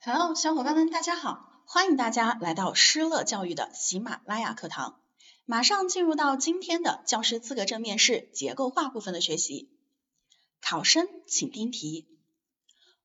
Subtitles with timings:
[0.00, 5.00] 好小伙伴们，大家好，欢迎大家来到施乐教育的喜马拉雅课堂。
[5.44, 9.68] 马上进入到今天的教师资格证面试结构化部分的学习。
[10.60, 12.06] 考生请听题：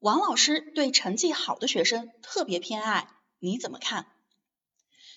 [0.00, 4.06] 王老师对成绩好的学生特别偏爱，你怎么看？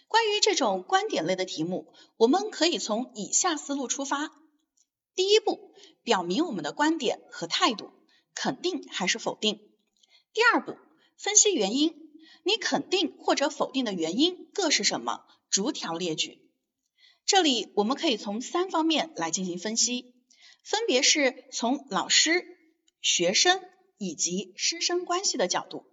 [0.08, 4.32] 关于这种观点类的题目，我们可以从以下思路出发。
[5.14, 5.74] 第一步，
[6.04, 7.92] 表明我们的观点和态度，
[8.34, 9.60] 肯定还是否定。
[10.32, 10.78] 第二步，
[11.18, 12.12] 分析原因，
[12.44, 15.26] 你肯定或者否定的原因各是什么？
[15.50, 16.42] 逐条列举。
[17.26, 20.14] 这里我们可以从三方面来进行分析，
[20.64, 22.46] 分别是从老师、
[23.02, 23.62] 学生
[23.98, 25.88] 以及师生关系的角度。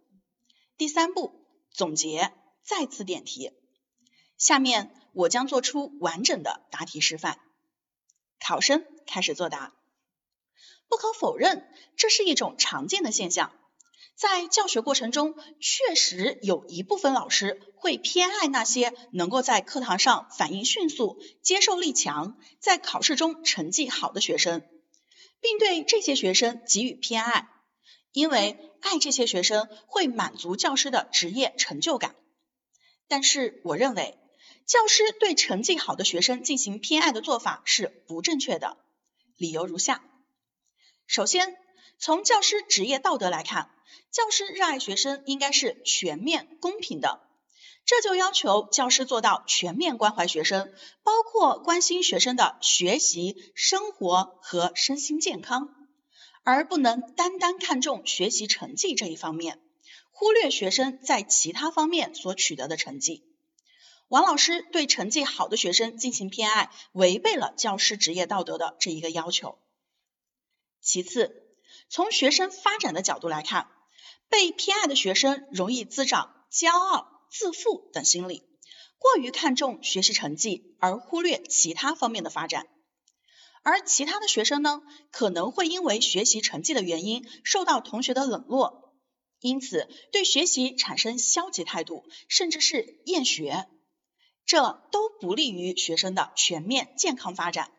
[0.77, 2.33] 第三步，总结，
[2.63, 3.53] 再次点题。
[4.37, 7.39] 下面我将做出完整的答题示范。
[8.41, 9.73] 考生开始作答。
[10.89, 11.67] 不可否认，
[11.97, 13.59] 这是一种常见的现象。
[14.15, 24.63] 在教学过程中，确实有一部分老师会偏爱那些能够在课堂上反应迅速、接受力强，在考试中成绩好的学生，
[25.41, 27.49] 并对这些学生给予偏爱，
[28.13, 32.15] 因为爱这些学生会满足教师的职业成就感。
[33.09, 34.17] 但是，我认为
[34.67, 38.77] 教师对成绩好的学生进行偏爱的做法是不正确的。
[39.37, 40.05] 理由如下：
[41.07, 41.57] 首先，
[41.99, 43.71] 从教师职业道德来看，
[44.11, 47.21] 教师热爱学生应该是全面公平的，
[47.85, 55.75] 这就要求教师做到全面关怀学生，包括关心学生的学习、生活和身心健康，
[56.43, 59.61] 而不能单单看重学习成绩这一方面，
[60.11, 63.25] 忽略学生在其他方面所取得的成绩。
[64.09, 69.57] 王老师对成绩好的学生进行偏爱，违背了教师职业道德的这一个要求。
[70.83, 71.42] 其次，
[71.89, 73.71] 从学生发展的角度来看，
[74.29, 78.45] 被偏爱的学生容易滋长骄傲、自负等心理，
[78.99, 82.69] 过于看重学习成绩而忽略其他方面的发展。
[83.63, 88.95] 而其他的学生呢，可能会因为学习成绩的原因受到同学的冷落，
[89.41, 93.69] 因此对学习产生消极态度，甚至是厌学，
[94.47, 97.71] 这都不利于学生的全面健康发展。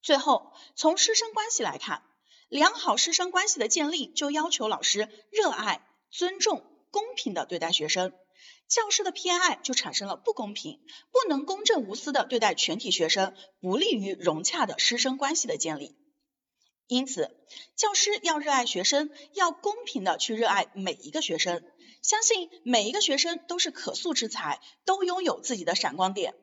[0.00, 2.04] 最后，从师生关系来看。
[2.48, 8.12] 良好师生关系的建立，就要求老师热爱、尊重、公平的对待学生。
[8.68, 15.96] 教师的偏爱就产生了不公平，不能公正无私的对待全体学生，不利于融洽的师生关系的建立。
[16.86, 17.36] 因此，
[17.76, 21.62] 教师要热爱学生，要公平的去热爱每一个学生，
[22.02, 26.34] 相信每一个学生都是可塑之才，都拥有自己的闪光点。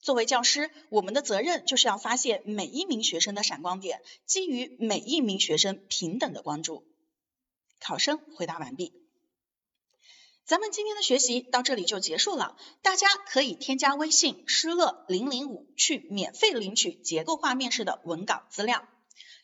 [0.00, 6.84] 作为教师，我们的责任就是要发现每一名学生的闪光点，给予每一名学生平等的关注。
[7.80, 8.94] 考生回答完毕。
[10.46, 18.88] 咱们今天的学习到这里就结束了，大家可以添加微信施乐零零五去免费领取结构化面试的文稿资料。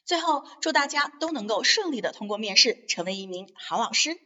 [0.04, 4.18] 最后，祝大家都能够顺利的通过面试，成为一名好老师。